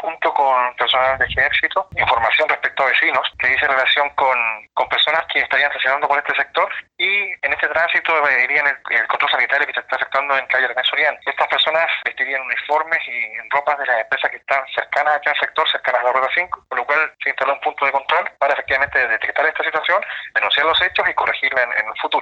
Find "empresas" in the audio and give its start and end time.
14.00-14.30